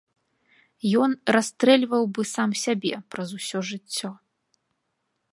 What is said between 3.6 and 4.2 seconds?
жыццё.